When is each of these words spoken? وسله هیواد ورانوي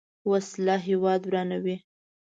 وسله 0.29 0.75
هیواد 0.87 1.21
ورانوي 1.31 1.75